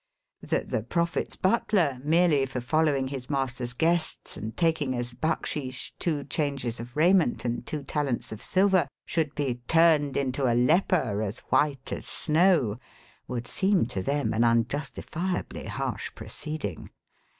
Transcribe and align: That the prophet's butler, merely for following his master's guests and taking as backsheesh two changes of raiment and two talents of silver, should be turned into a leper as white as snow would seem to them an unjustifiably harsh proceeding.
That 0.41 0.69
the 0.69 0.81
prophet's 0.81 1.35
butler, 1.35 2.01
merely 2.03 2.47
for 2.47 2.59
following 2.59 3.09
his 3.09 3.29
master's 3.29 3.73
guests 3.73 4.35
and 4.35 4.57
taking 4.57 4.95
as 4.95 5.13
backsheesh 5.13 5.91
two 5.99 6.23
changes 6.23 6.79
of 6.79 6.97
raiment 6.97 7.45
and 7.45 7.63
two 7.67 7.83
talents 7.83 8.31
of 8.31 8.41
silver, 8.41 8.87
should 9.05 9.35
be 9.35 9.61
turned 9.67 10.17
into 10.17 10.51
a 10.51 10.55
leper 10.57 11.21
as 11.21 11.37
white 11.51 11.91
as 11.93 12.07
snow 12.07 12.79
would 13.27 13.47
seem 13.47 13.85
to 13.93 14.01
them 14.01 14.33
an 14.33 14.43
unjustifiably 14.43 15.65
harsh 15.65 16.09
proceeding. 16.15 16.89